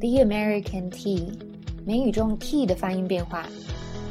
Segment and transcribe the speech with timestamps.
[0.00, 1.28] The American Tea，
[1.84, 3.46] 美语中 tea 的发音变化，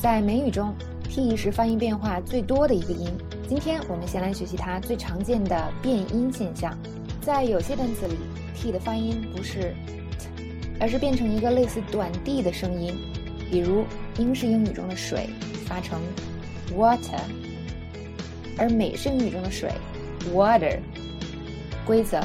[0.00, 0.74] 在美语中
[1.10, 3.06] T 是发音变化最多的一个音。
[3.46, 6.74] 今天我们先来学习它最常见的变音现象。
[7.20, 8.14] 在有些单词里
[8.56, 9.74] ，T 的发音不是
[10.18, 10.34] t，
[10.80, 12.94] 而是变成一个类似短 D 的声音。
[13.50, 13.84] 比如
[14.16, 15.28] 英式英语中的水
[15.66, 16.00] 发成
[16.74, 17.20] water，
[18.56, 19.70] 而美式英语中的水
[20.34, 20.78] water。
[21.84, 22.24] 规则，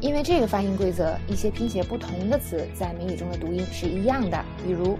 [0.00, 4.44] 因为这个发音规则，一些拼写不同的词在美语中的读音是一样的。
[4.64, 4.96] 比如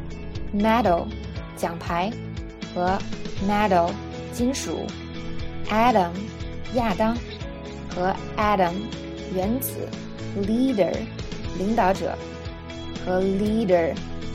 [0.53, 1.07] ，medal，
[1.57, 2.11] 奖牌，
[2.75, 2.99] 和
[3.49, 3.93] metal，
[4.33, 4.87] 金属
[5.69, 6.11] ；Adam，
[6.75, 7.17] 亚当，
[7.95, 8.73] 和 atom，
[9.33, 9.77] 原子
[10.37, 10.93] ；leader，
[11.59, 12.19] 领导者，
[13.07, 13.95] 和 leader，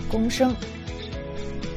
[0.09, 0.55] 公声。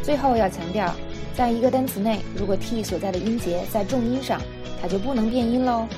[0.00, 0.94] 最后要强调，
[1.34, 4.40] 在一个单词内，如果 t 所在的音节在重音上，
[4.80, 5.88] 它就不能变音喽。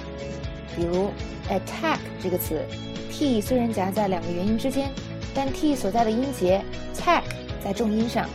[0.74, 1.10] 比如。
[1.49, 2.63] attack 这个词，
[3.11, 4.91] t 虽然夹在两个元音之间，
[5.33, 6.63] 但 t 所在的音节
[6.95, 7.23] tack
[7.63, 8.27] 在重音上，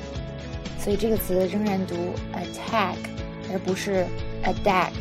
[0.78, 1.94] 所以这个词仍然读
[2.32, 2.96] attack，
[3.52, 4.06] 而不是
[4.44, 4.92] adack。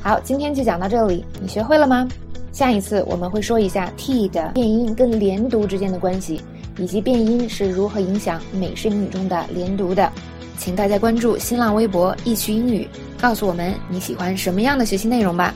[0.02, 2.08] 好，今天就讲到这里，你学会了吗？
[2.52, 6.42] 下一次我们会说一下 t 的变音跟连读之间的关系，
[6.78, 10.12] 以及变音是如何影响美式英语中的连读的。
[10.58, 12.88] 请大家关注新浪微博“易趣英语”，
[13.20, 15.54] 告诉我们你喜欢什么样的学习内容吧。